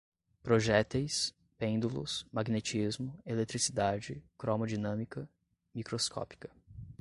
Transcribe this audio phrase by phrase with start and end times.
[0.41, 5.29] projéteis, pêndulos, magnetismo, eletricidade, cromodinâmica,
[5.75, 6.49] microscópica